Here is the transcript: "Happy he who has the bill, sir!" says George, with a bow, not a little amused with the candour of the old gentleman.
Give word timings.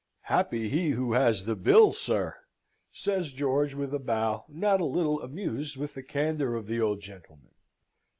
"Happy 0.23 0.67
he 0.67 0.89
who 0.89 1.13
has 1.13 1.45
the 1.45 1.53
bill, 1.55 1.93
sir!" 1.93 2.35
says 2.91 3.31
George, 3.31 3.75
with 3.75 3.93
a 3.93 3.99
bow, 3.99 4.43
not 4.49 4.81
a 4.81 4.83
little 4.83 5.21
amused 5.21 5.77
with 5.77 5.93
the 5.93 6.01
candour 6.01 6.55
of 6.55 6.65
the 6.65 6.81
old 6.81 7.01
gentleman. 7.01 7.53